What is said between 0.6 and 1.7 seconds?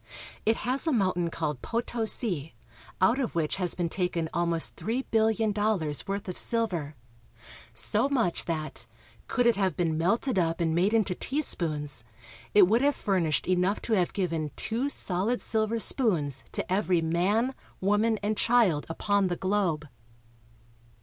has a mountain called